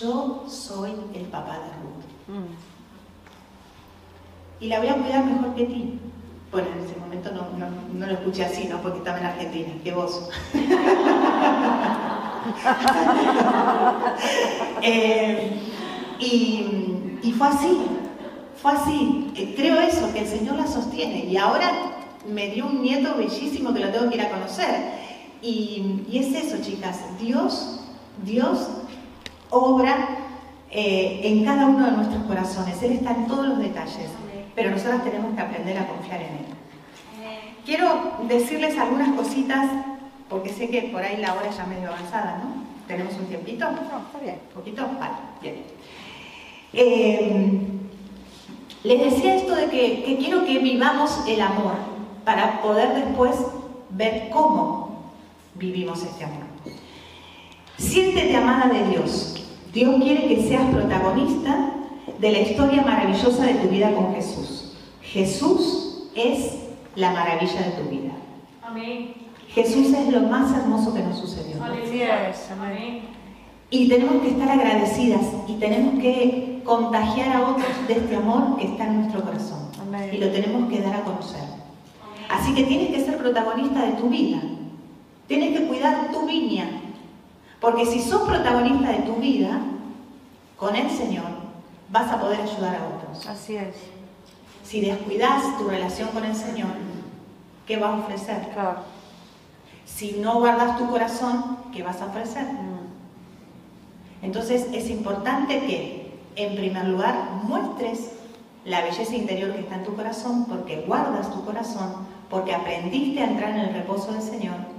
[0.00, 2.38] yo soy el papá de Ruth.
[2.38, 2.54] Mm.
[4.60, 5.98] Y la voy a cuidar mejor que ti.
[6.52, 8.82] Bueno, en ese momento no, no, no lo escuché así, ¿no?
[8.82, 10.28] Porque estaba en Argentina, que vos.
[14.82, 15.60] Eh,
[16.18, 17.82] y, y fue así,
[18.60, 19.30] fue así.
[19.36, 21.26] Eh, Creo eso, que el Señor la sostiene.
[21.26, 21.70] Y ahora
[22.26, 24.99] me dio un nieto bellísimo que lo tengo que ir a conocer.
[25.42, 27.00] Y, y es eso, chicas.
[27.18, 27.80] Dios,
[28.24, 28.68] Dios
[29.50, 30.08] obra
[30.70, 32.82] eh, en cada uno de nuestros corazones.
[32.82, 34.10] Él está en todos los detalles.
[34.54, 36.46] Pero nosotras tenemos que aprender a confiar en Él.
[37.64, 39.66] Quiero decirles algunas cositas,
[40.28, 42.64] porque sé que por ahí la hora ya medio avanzada, ¿no?
[42.86, 43.64] ¿Tenemos un tiempito?
[43.70, 44.40] No, está bien.
[44.54, 44.82] ¿Poquito?
[44.98, 45.62] Vale, bien.
[46.72, 47.58] Eh,
[48.82, 51.74] les decía esto de que, que quiero que vivamos el amor
[52.24, 53.36] para poder después
[53.90, 54.89] ver cómo
[55.60, 56.44] vivimos este amor.
[57.76, 59.44] Siéntete amada de Dios.
[59.72, 61.72] Dios quiere que seas protagonista
[62.18, 64.72] de la historia maravillosa de tu vida con Jesús.
[65.02, 66.56] Jesús es
[66.96, 68.12] la maravilla de tu vida.
[68.62, 69.14] Amén.
[69.48, 71.62] Jesús es lo más hermoso que nos sucedió.
[71.62, 73.02] Amén.
[73.70, 78.66] Y tenemos que estar agradecidas y tenemos que contagiar a otros de este amor que
[78.66, 79.68] está en nuestro corazón.
[79.80, 80.10] Amén.
[80.12, 81.42] Y lo tenemos que dar a conocer.
[82.28, 84.40] Así que tienes que ser protagonista de tu vida.
[85.30, 86.68] Tienes que cuidar tu viña.
[87.60, 89.60] Porque si sos protagonista de tu vida,
[90.56, 91.28] con el Señor,
[91.88, 93.28] vas a poder ayudar a otros.
[93.28, 93.76] Así es.
[94.64, 96.72] Si descuidas tu relación con el Señor,
[97.64, 98.48] ¿qué vas a ofrecer?
[98.54, 98.78] Claro.
[99.84, 102.46] Si no guardas tu corazón, ¿qué vas a ofrecer?
[102.46, 104.24] Mm.
[104.24, 107.14] Entonces es importante que, en primer lugar,
[107.44, 108.14] muestres
[108.64, 113.30] la belleza interior que está en tu corazón, porque guardas tu corazón, porque aprendiste a
[113.30, 114.69] entrar en el reposo del Señor.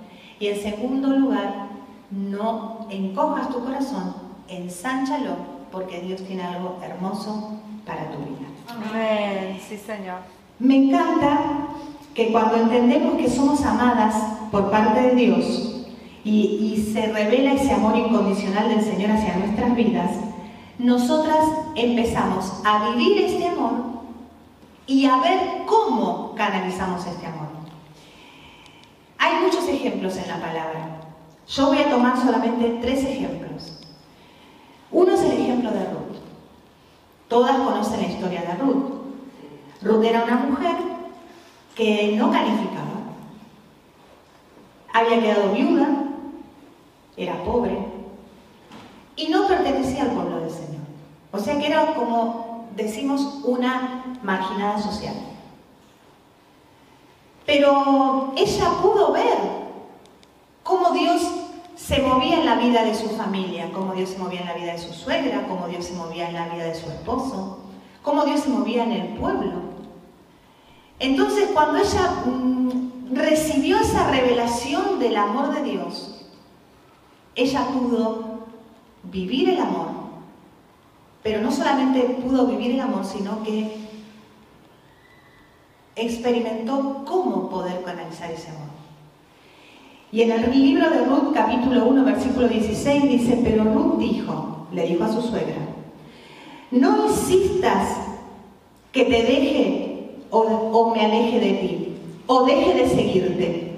[0.42, 1.68] Y en segundo lugar,
[2.10, 4.16] no encojas tu corazón,
[4.48, 5.36] ensánchalo,
[5.72, 8.48] porque Dios tiene algo hermoso para tu vida.
[8.68, 9.60] Amén.
[9.70, 10.18] Sí, Señor.
[10.58, 11.68] Me encanta
[12.16, 14.16] que cuando entendemos que somos amadas
[14.52, 15.86] por parte de Dios
[16.24, 20.10] y, y se revela ese amor incondicional del Señor hacia nuestras vidas,
[20.80, 23.74] nosotras empezamos a vivir este amor
[24.88, 27.51] y a ver cómo canalizamos este amor.
[29.82, 31.00] Ejemplos en la palabra.
[31.48, 33.80] Yo voy a tomar solamente tres ejemplos.
[34.92, 36.18] Uno es el ejemplo de Ruth.
[37.28, 38.92] Todas conocen la historia de Ruth.
[39.82, 40.76] Ruth era una mujer
[41.76, 42.92] que no calificaba.
[44.94, 45.90] Había quedado viuda,
[47.18, 47.80] era pobre
[49.16, 50.82] y no pertenecía al pueblo del Señor.
[51.32, 55.16] O sea que era como decimos una marginada social.
[57.48, 59.61] Pero ella pudo ver
[60.72, 61.22] cómo Dios
[61.76, 64.72] se movía en la vida de su familia, cómo Dios se movía en la vida
[64.72, 67.60] de su suegra, cómo Dios se movía en la vida de su esposo,
[68.02, 69.52] cómo Dios se movía en el pueblo.
[70.98, 76.26] Entonces, cuando ella mm, recibió esa revelación del amor de Dios,
[77.36, 78.46] ella pudo
[79.04, 79.90] vivir el amor,
[81.22, 83.76] pero no solamente pudo vivir el amor, sino que
[85.98, 88.71] experimentó cómo poder canalizar ese amor.
[90.12, 94.86] Y en el libro de Ruth, capítulo 1, versículo 16, dice, pero Ruth dijo, le
[94.86, 95.56] dijo a su suegra,
[96.70, 97.98] no insistas
[98.92, 101.96] que te deje o, o me aleje de ti,
[102.28, 103.72] o deje de seguirte,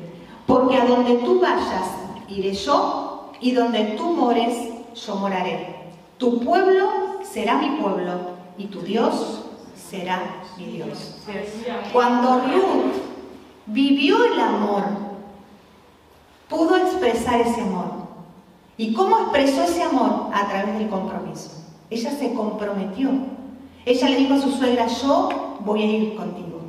[0.47, 1.91] porque a donde tú vayas,
[2.27, 4.55] iré yo, y donde tú mores,
[4.95, 5.75] yo moraré.
[6.17, 6.89] Tu pueblo
[7.21, 8.13] será mi pueblo,
[8.57, 9.43] y tu Dios
[9.75, 11.17] será mi Dios.
[11.91, 12.93] Cuando Ruth
[13.67, 15.12] vivió el amor,
[16.53, 18.03] pudo expresar ese amor.
[18.77, 20.29] ¿Y cómo expresó ese amor?
[20.33, 21.51] A través del compromiso.
[21.89, 23.09] Ella se comprometió.
[23.85, 26.61] Ella le dijo a su suegra, yo voy a ir contigo.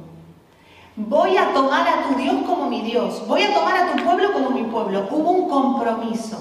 [0.97, 3.23] Voy a tomar a tu Dios como mi Dios.
[3.27, 5.07] Voy a tomar a tu pueblo como mi pueblo.
[5.11, 6.39] Hubo un compromiso.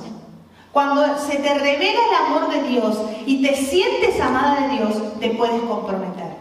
[0.72, 5.30] Cuando se te revela el amor de Dios y te sientes amada de Dios, te
[5.32, 6.34] puedes comprometer.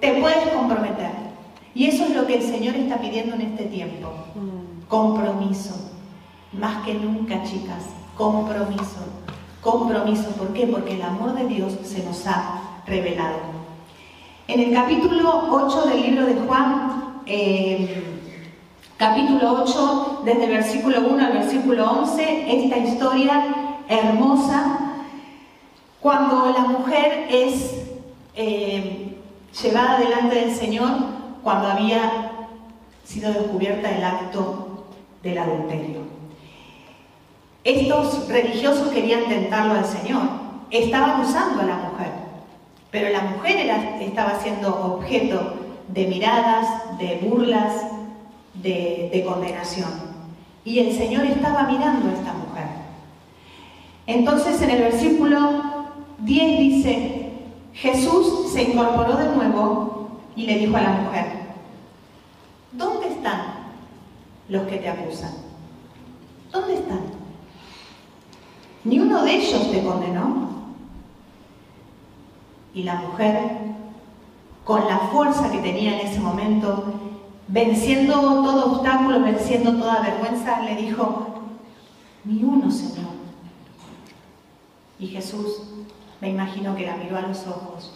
[0.00, 1.10] Te puedes comprometer.
[1.74, 4.08] Y eso es lo que el Señor está pidiendo en este tiempo.
[4.34, 4.88] Mm.
[4.88, 5.93] Compromiso.
[6.58, 7.84] Más que nunca, chicas.
[8.16, 9.04] Compromiso.
[9.60, 10.30] Compromiso.
[10.30, 10.66] ¿Por qué?
[10.66, 13.38] Porque el amor de Dios se nos ha revelado.
[14.46, 18.20] En el capítulo 8 del libro de Juan, eh,
[18.96, 23.42] capítulo 8, desde el versículo 1 al versículo 11, esta historia
[23.88, 24.78] hermosa,
[26.00, 27.86] cuando la mujer es
[28.36, 29.16] eh,
[29.62, 30.90] llevada delante del Señor,
[31.42, 32.32] cuando había
[33.04, 34.84] sido descubierta el acto
[35.22, 36.13] del adulterio.
[37.64, 40.22] Estos religiosos querían tentarlo al Señor,
[40.70, 42.10] estaban usando a la mujer,
[42.90, 45.54] pero la mujer estaba siendo objeto
[45.88, 47.72] de miradas, de burlas,
[48.54, 49.90] de, de condenación.
[50.62, 52.66] Y el Señor estaba mirando a esta mujer.
[54.06, 55.62] Entonces en el versículo
[56.18, 57.30] 10 dice,
[57.72, 61.26] Jesús se incorporó de nuevo y le dijo a la mujer,
[62.72, 63.40] ¿dónde están
[64.48, 65.32] los que te acusan?
[66.52, 67.13] ¿Dónde están?
[68.84, 70.48] Ni uno de ellos te condenó.
[72.74, 73.58] Y la mujer,
[74.64, 76.84] con la fuerza que tenía en ese momento,
[77.48, 81.28] venciendo todo obstáculo, venciendo toda vergüenza, le dijo,
[82.24, 83.14] ni uno, Señor.
[84.98, 85.62] Y Jesús,
[86.20, 87.94] me imagino que la miró a los ojos,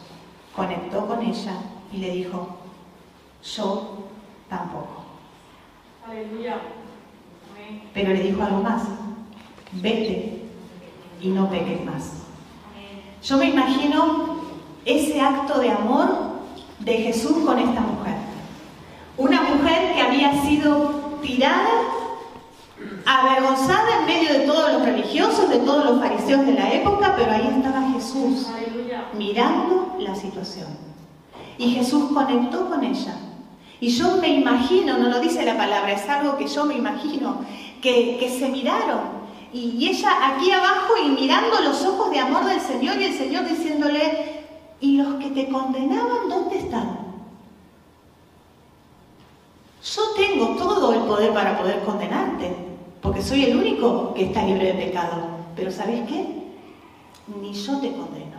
[0.54, 1.54] conectó con ella
[1.92, 2.56] y le dijo,
[3.42, 4.08] yo
[4.48, 5.04] tampoco.
[6.06, 6.60] Aleluya.
[7.92, 8.84] Pero le dijo algo más,
[9.72, 10.37] vete
[11.20, 12.12] y no peques más.
[13.22, 14.38] Yo me imagino
[14.84, 16.08] ese acto de amor
[16.78, 18.14] de Jesús con esta mujer.
[19.16, 21.68] Una mujer que había sido tirada,
[23.04, 27.32] avergonzada en medio de todos los religiosos, de todos los fariseos de la época, pero
[27.32, 28.46] ahí estaba Jesús
[29.16, 30.68] mirando la situación.
[31.58, 33.16] Y Jesús conectó con ella.
[33.80, 37.38] Y yo me imagino, no lo dice la palabra, es algo que yo me imagino,
[37.82, 39.17] que se miraron.
[39.52, 43.14] Y, y ella aquí abajo y mirando los ojos de amor del Señor y el
[43.14, 44.46] Señor diciéndole,
[44.80, 46.98] ¿y los que te condenaban dónde están?
[49.82, 52.54] Yo tengo todo el poder para poder condenarte,
[53.00, 55.28] porque soy el único que está libre de pecado.
[55.56, 56.26] Pero ¿sabes qué?
[57.40, 58.38] Ni yo te condeno.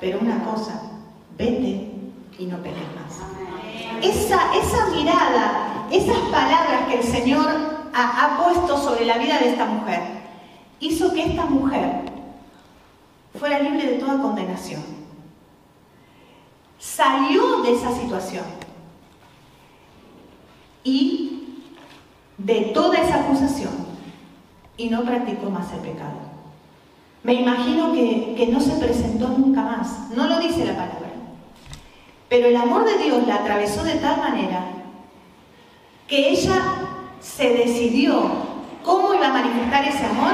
[0.00, 0.82] Pero una cosa,
[1.36, 1.90] vete
[2.38, 3.20] y no peques más.
[4.02, 9.66] Esa, esa mirada, esas palabras que el Señor ha, puesto sobre la vida de esta
[9.66, 10.00] mujer,
[10.80, 12.02] hizo que esta mujer
[13.38, 14.82] fuera libre de toda condenación.
[16.78, 18.44] Salió de esa situación
[20.84, 21.60] y
[22.38, 23.72] de toda esa acusación
[24.76, 26.32] y no practicó más el pecado.
[27.22, 31.12] Me imagino que, que no se presentó nunca más, no lo dice la palabra.
[32.28, 34.64] Pero el amor de Dios la atravesó de tal manera
[36.08, 36.81] que ella
[37.36, 38.22] se decidió
[38.84, 40.32] cómo iba a manifestar ese amor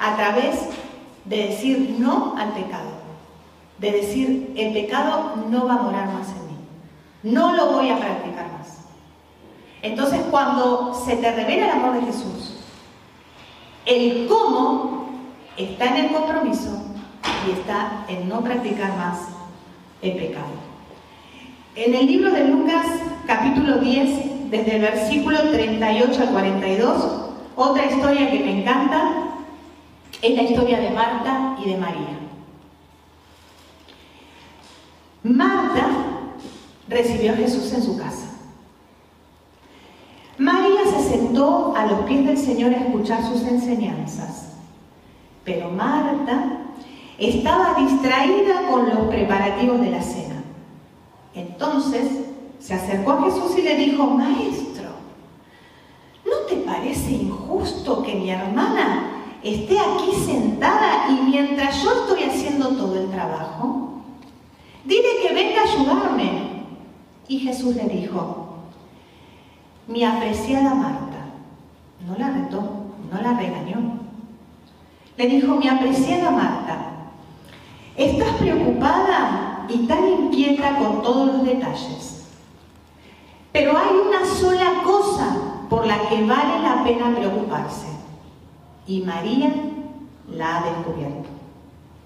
[0.00, 0.68] a través
[1.24, 2.90] de decir no al pecado.
[3.78, 6.56] De decir, el pecado no va a morar más en mí.
[7.22, 8.78] No lo voy a practicar más.
[9.82, 12.58] Entonces cuando se te revela el amor de Jesús,
[13.86, 15.08] el cómo
[15.56, 16.82] está en el compromiso
[17.46, 19.18] y está en no practicar más
[20.02, 20.64] el pecado.
[21.76, 22.86] En el libro de Lucas,
[23.26, 27.04] capítulo 10, desde el versículo 38 al 42,
[27.56, 29.10] otra historia que me encanta
[30.22, 32.18] es la historia de Marta y de María.
[35.22, 35.88] Marta
[36.88, 38.30] recibió a Jesús en su casa.
[40.36, 44.52] María se sentó a los pies del Señor a escuchar sus enseñanzas,
[45.44, 46.58] pero Marta
[47.18, 50.42] estaba distraída con los preparativos de la cena.
[51.34, 52.23] Entonces
[52.64, 54.88] se acercó a Jesús y le dijo, Maestro,
[56.24, 62.68] ¿no te parece injusto que mi hermana esté aquí sentada y mientras yo estoy haciendo
[62.68, 64.00] todo el trabajo?
[64.82, 66.64] Dile que venga a ayudarme.
[67.28, 68.56] Y Jesús le dijo,
[69.86, 71.26] mi apreciada Marta,
[72.08, 72.60] no la retó,
[73.12, 73.98] no la regañó.
[75.18, 76.92] Le dijo, mi apreciada Marta,
[77.94, 82.13] estás preocupada y tan inquieta con todos los detalles.
[83.54, 85.36] Pero hay una sola cosa
[85.70, 87.86] por la que vale la pena preocuparse.
[88.84, 89.54] Y María
[90.28, 91.28] la ha descubierto.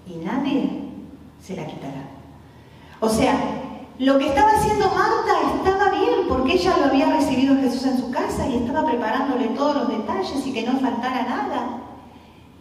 [0.05, 0.69] Y nadie
[1.41, 2.03] se la quitará.
[2.99, 3.33] O sea,
[3.97, 8.11] lo que estaba haciendo Marta estaba bien porque ella lo había recibido Jesús en su
[8.11, 11.79] casa y estaba preparándole todos los detalles y que no faltara nada.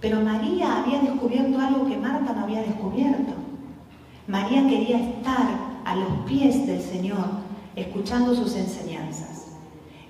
[0.01, 3.35] Pero María había descubierto algo que Marta no había descubierto.
[4.27, 5.47] María quería estar
[5.85, 7.48] a los pies del Señor,
[7.81, 9.47] escuchando sus enseñanzas.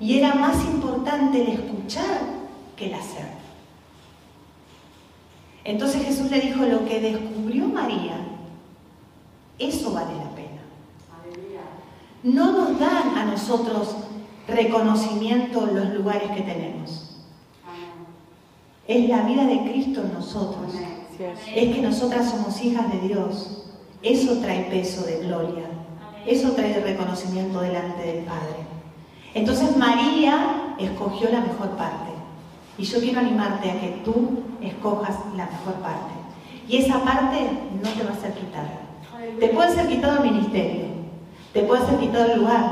[0.01, 2.21] Y era más importante el escuchar
[2.77, 3.27] que el hacer.
[5.65, 8.17] Entonces Jesús le dijo, lo que descubrió María,
[9.59, 10.49] eso vale la pena.
[12.23, 13.97] No nos dan a nosotros
[14.47, 17.17] reconocimiento los lugares que tenemos.
[18.87, 20.73] Es la vida de Cristo en nosotros.
[21.55, 23.65] Es que nosotras somos hijas de Dios.
[24.03, 25.78] Eso trae peso de gloria.
[26.27, 28.67] Eso trae reconocimiento delante del Padre.
[29.35, 32.13] Entonces María escogió la mejor parte.
[32.77, 36.15] Y yo quiero animarte a que tú escojas la mejor parte.
[36.69, 37.51] Y esa parte
[37.83, 38.89] no te va a ser quitada.
[39.41, 40.87] Te puede ser quitado el ministerio,
[41.53, 42.71] te puede ser quitado el lugar,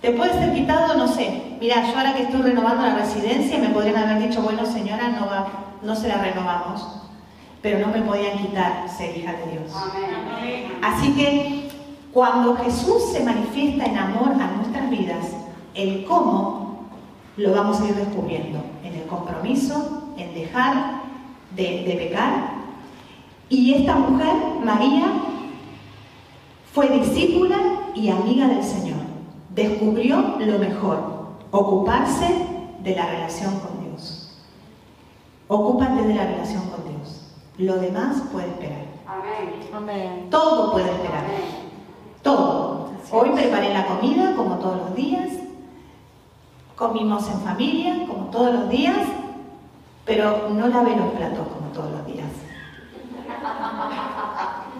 [0.00, 3.68] te puede ser quitado, no sé, mira, yo ahora que estoy renovando la residencia me
[3.68, 5.46] podrían haber dicho, bueno señora, no, va,
[5.82, 7.02] no se la renovamos,
[7.62, 9.72] pero no me podían quitar ser hija de Dios.
[10.82, 11.59] Así que
[12.12, 15.26] cuando Jesús se manifiesta en amor a nuestras vidas,
[15.74, 16.88] el cómo
[17.36, 21.02] lo vamos a ir descubriendo en el compromiso, en dejar
[21.54, 22.60] de, de pecar.
[23.48, 24.34] Y esta mujer,
[24.64, 25.12] María,
[26.72, 27.56] fue discípula
[27.94, 28.98] y amiga del Señor.
[29.54, 30.98] Descubrió lo mejor,
[31.50, 32.46] ocuparse
[32.82, 34.42] de la relación con Dios.
[35.48, 37.34] Ocúpate de la relación con Dios.
[37.58, 38.86] Lo demás puede esperar.
[39.72, 40.28] Amén.
[40.30, 41.24] Todo puede esperar.
[42.22, 42.90] Todo.
[43.10, 45.28] Hoy preparé la comida como todos los días.
[46.76, 48.96] Comimos en familia como todos los días.
[50.04, 52.26] Pero no lavé los platos como todos los días.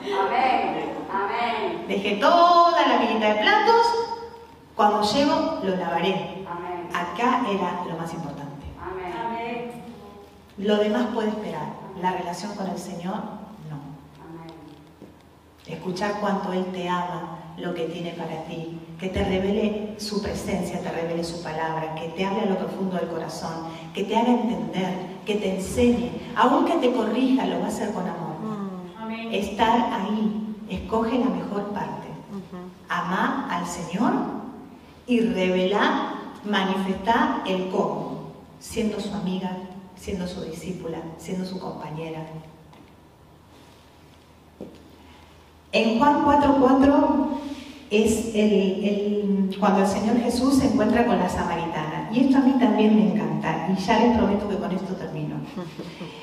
[0.02, 0.94] Amén.
[1.12, 1.84] Amén.
[1.88, 3.86] Dejé toda la pilita de platos.
[4.76, 6.46] Cuando llego, lo lavaré.
[6.48, 6.88] Amén.
[6.94, 8.66] Acá era lo más importante.
[8.80, 9.82] Amén.
[10.58, 11.68] Lo demás puede esperar.
[12.00, 13.39] La relación con el Señor.
[15.70, 20.80] Escuchar cuánto Él te ama, lo que tiene para ti, que te revele su presencia,
[20.80, 24.30] te revele su palabra, que te hable a lo profundo del corazón, que te haga
[24.30, 24.94] entender,
[25.24, 28.38] que te enseñe, aunque te corrija, lo va a hacer con amor.
[28.40, 29.02] Mm.
[29.02, 29.34] Amén.
[29.34, 32.08] Estar ahí, escoge la mejor parte.
[32.88, 34.12] Amá al Señor
[35.06, 36.14] y revelar,
[36.44, 39.56] manifestar el cómo, siendo su amiga,
[39.96, 42.26] siendo su discípula, siendo su compañera.
[45.72, 47.28] En Juan 4:4
[47.90, 48.52] es el,
[48.84, 52.08] el- cuando el Señor Jesús se encuentra con la samaritana.
[52.12, 55.36] Y esto a mí también me encanta, y ya les prometo que con esto termino.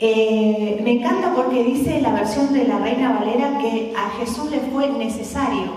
[0.00, 4.60] Eh, me encanta porque dice la versión de la Reina Valera que a Jesús le
[4.60, 5.72] fue necesario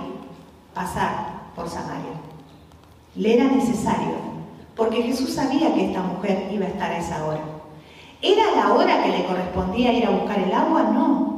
[0.75, 2.13] pasar por Samaria.
[3.15, 4.13] Le era necesario,
[4.75, 7.41] porque Jesús sabía que esta mujer iba a estar a esa hora.
[8.21, 10.83] ¿Era la hora que le correspondía ir a buscar el agua?
[10.83, 11.30] No.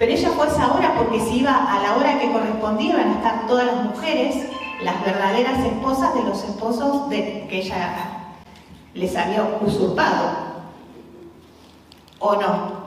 [0.00, 3.10] Pero ella fue a esa hora porque si iba a la hora que correspondía iban
[3.10, 4.46] a estar todas las mujeres,
[4.82, 8.34] las verdaderas esposas de los esposos que ella
[8.94, 10.30] les había usurpado.
[12.18, 12.80] ¿O no?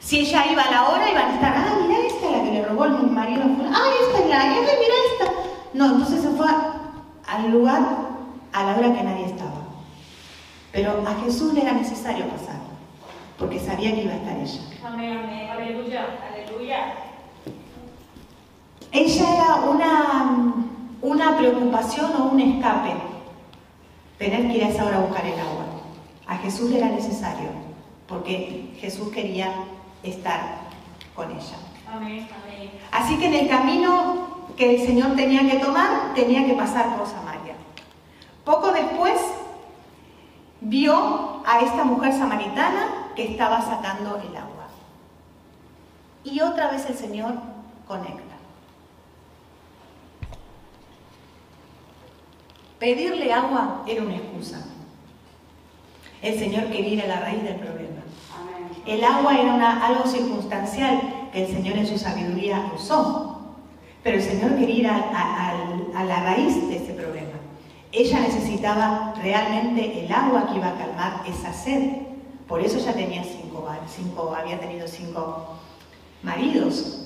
[0.00, 2.50] Si ella iba a la hora, iban a estar, ah, mira esta es la que
[2.50, 5.32] le robó el marido ah, esta es la, mira esta.
[5.74, 6.48] No, entonces se fue
[7.24, 7.82] al lugar
[8.52, 9.62] a la hora que nadie estaba.
[10.72, 12.56] Pero a Jesús le era necesario pasar,
[13.38, 14.60] porque sabía que iba a estar ella.
[14.84, 15.48] Amén.
[15.50, 16.06] Aleluya.
[16.28, 16.94] Aleluya.
[18.90, 20.54] Ella era una,
[21.02, 22.94] una preocupación o un escape,
[24.18, 25.66] tener que ir a esa hora a buscar el agua.
[26.26, 27.50] A Jesús le era necesario,
[28.08, 29.52] porque Jesús quería
[30.02, 30.58] estar
[31.14, 31.56] con ella.
[31.90, 32.28] Amén.
[32.44, 32.70] Amén.
[32.90, 37.06] Así que en el camino que el Señor tenía que tomar, tenía que pasar por
[37.06, 37.54] Samaria.
[38.44, 39.20] Poco después
[40.60, 44.68] vio a esta mujer samaritana que estaba sacando el agua.
[46.22, 47.34] Y otra vez el Señor
[47.84, 48.36] conecta.
[52.78, 54.64] Pedirle agua era una excusa.
[56.22, 58.02] El Señor quería ir a la raíz del problema.
[58.86, 61.00] El agua era una- algo circunstancial
[61.32, 63.40] que el Señor en su sabiduría usó.
[64.04, 65.50] Pero el Señor quería ir a,
[65.96, 67.32] a la raíz de ese problema.
[67.90, 72.06] Ella necesitaba realmente el agua que iba a calmar esa sed.
[72.48, 75.48] Por eso ella tenía cinco, cinco- había tenido cinco
[76.22, 77.04] maridos.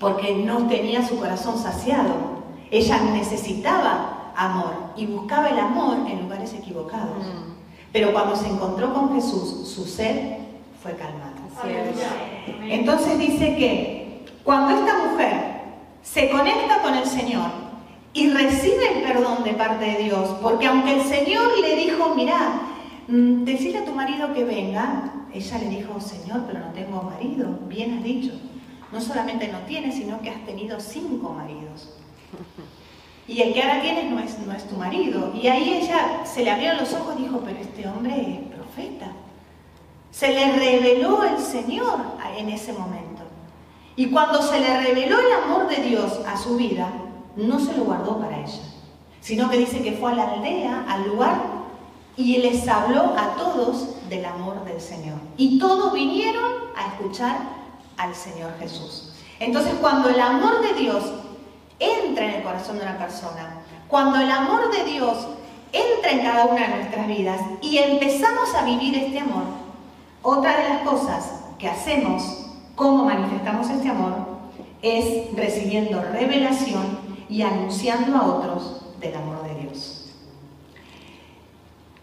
[0.00, 2.14] Porque no tenía su corazón saciado.
[2.70, 7.24] Ella necesitaba amor y buscaba el amor en lugares equivocados.
[7.24, 7.54] Mm.
[7.92, 10.38] Pero cuando se encontró con Jesús, su sed
[10.82, 11.32] fue calmada.
[12.68, 15.60] Entonces dice que cuando esta mujer
[16.02, 17.46] se conecta con el Señor
[18.12, 22.36] y recibe el perdón de parte de Dios, porque aunque el Señor le dijo, mira,
[22.38, 22.65] mm,
[23.08, 27.98] decirle a tu marido que venga, ella le dijo, Señor, pero no tengo marido, bien
[27.98, 28.32] has dicho.
[28.92, 31.94] No solamente no tienes, sino que has tenido cinco maridos.
[33.28, 35.32] Y el que ahora tienes no es, no es tu marido.
[35.34, 39.10] Y ahí ella se le abrieron los ojos y dijo, pero este hombre es profeta.
[40.12, 41.98] Se le reveló el Señor
[42.38, 43.22] en ese momento.
[43.96, 46.88] Y cuando se le reveló el amor de Dios a su vida,
[47.34, 48.62] no se lo guardó para ella.
[49.20, 51.55] sino que dice que fue a la aldea, al lugar,
[52.16, 55.18] y les habló a todos del amor del Señor.
[55.36, 57.38] Y todos vinieron a escuchar
[57.96, 59.12] al Señor Jesús.
[59.38, 61.04] Entonces, cuando el amor de Dios
[61.78, 65.28] entra en el corazón de una persona, cuando el amor de Dios
[65.72, 69.44] entra en cada una de nuestras vidas y empezamos a vivir este amor,
[70.22, 74.14] otra de las cosas que hacemos, cómo manifestamos este amor,
[74.80, 76.98] es recibiendo revelación
[77.28, 79.45] y anunciando a otros del amor de.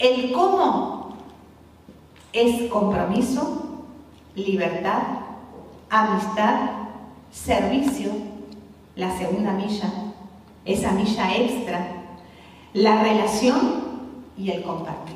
[0.04, 1.16] El cómo
[2.34, 3.86] es compromiso,
[4.36, 5.02] libertad,
[5.90, 6.72] amistad,
[7.32, 8.12] servicio,
[8.98, 9.90] la segunda milla,
[10.66, 12.04] esa milla extra,
[12.74, 13.84] la relación
[14.38, 15.16] y el compartir.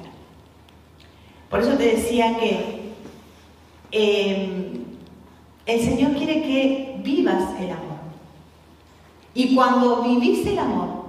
[1.49, 2.93] Por eso te decía que
[3.91, 4.83] eh,
[5.65, 7.97] el Señor quiere que vivas el amor.
[9.33, 11.03] Y cuando vivís el amor,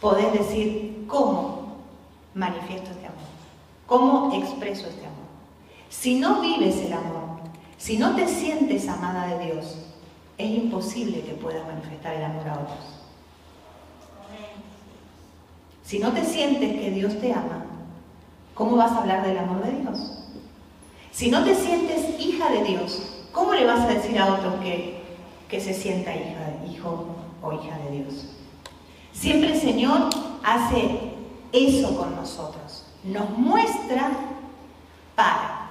[0.00, 1.57] podés decir cómo
[2.38, 3.18] manifiesto este amor,
[3.86, 5.18] cómo expreso este amor.
[5.90, 7.40] Si no vives el amor,
[7.76, 9.76] si no te sientes amada de Dios,
[10.36, 12.78] es imposible que puedas manifestar el amor a otros.
[15.82, 17.64] Si no te sientes que Dios te ama,
[18.54, 20.24] ¿cómo vas a hablar del amor de Dios?
[21.10, 25.02] Si no te sientes hija de Dios, ¿cómo le vas a decir a otros que,
[25.48, 27.06] que se sienta hija, hijo
[27.42, 28.26] o hija de Dios?
[29.12, 30.10] Siempre el Señor
[30.44, 31.07] hace
[31.52, 32.84] eso con nosotros.
[33.04, 34.10] Nos muestra
[35.14, 35.70] para.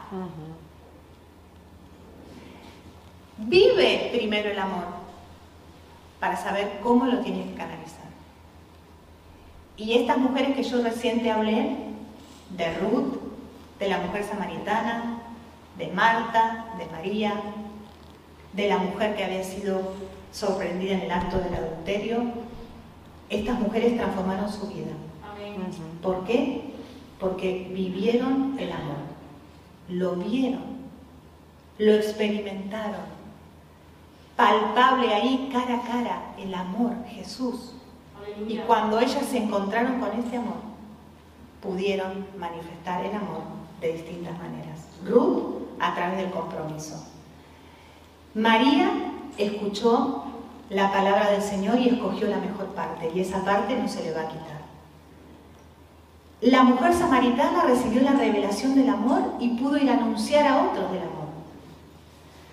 [3.38, 4.86] Vive primero el amor
[6.20, 8.08] para saber cómo lo tienes que canalizar.
[9.76, 11.76] Y estas mujeres que yo recién te hablé,
[12.50, 13.20] de Ruth,
[13.80, 15.22] de la mujer samaritana,
[15.78, 17.34] de Marta, de María,
[18.54, 19.94] de la mujer que había sido
[20.32, 22.24] sorprendida en el acto del adulterio,
[23.30, 24.94] estas mujeres transformaron su vida.
[26.02, 26.62] ¿Por qué?
[27.20, 28.98] Porque vivieron el amor,
[29.90, 30.78] lo vieron,
[31.78, 33.18] lo experimentaron,
[34.36, 37.74] palpable ahí cara a cara, el amor, Jesús.
[38.48, 40.58] Y cuando ellas se encontraron con este amor,
[41.62, 43.42] pudieron manifestar el amor
[43.82, 44.88] de distintas maneras.
[45.06, 47.04] Ruth a través del compromiso.
[48.34, 48.92] María
[49.38, 50.24] escuchó
[50.70, 54.14] la palabra del Señor y escogió la mejor parte, y esa parte no se le
[54.14, 54.57] va a quitar.
[56.42, 60.92] La mujer samaritana recibió la revelación del amor y pudo ir a anunciar a otros
[60.92, 61.28] del amor.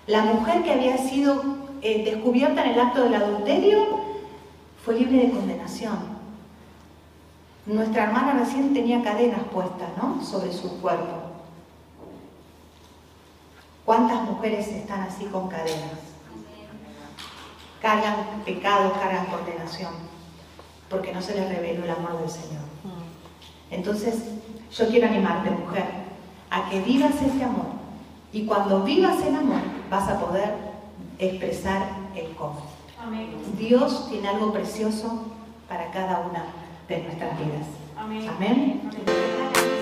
[0.07, 1.43] La mujer que había sido
[1.83, 3.99] eh, descubierta en el acto del adulterio
[4.83, 6.15] fue libre de condenación.
[7.67, 10.23] Nuestra hermana recién tenía cadenas puestas, ¿no?
[10.23, 11.25] Sobre su cuerpo.
[13.85, 15.99] ¿Cuántas mujeres están así con cadenas?
[17.81, 19.93] Cargan pecados, cargan condenación,
[20.89, 22.74] porque no se les reveló el amor del Señor.
[23.75, 24.15] Entonces,
[24.75, 25.85] yo quiero animarte, mujer,
[26.49, 27.67] a que vivas este amor.
[28.31, 30.53] Y cuando vivas el amor, vas a poder
[31.19, 32.61] expresar el cómo.
[33.01, 33.35] Amén.
[33.57, 35.25] Dios tiene algo precioso
[35.67, 36.45] para cada una
[36.87, 37.67] de nuestras vidas.
[37.97, 38.29] Amén.
[38.29, 39.74] Amén.